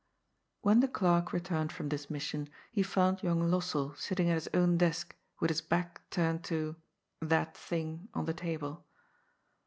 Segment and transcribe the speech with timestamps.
[0.63, 4.75] When the clerk returned from this mission, he found young Lossell sitting at his own
[4.79, 6.75] desk, with his back turned to—
[7.31, 8.83] that thing— on the table.